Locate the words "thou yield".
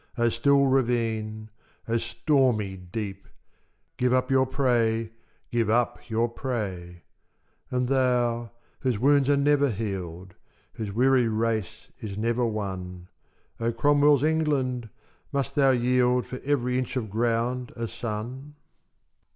15.53-16.25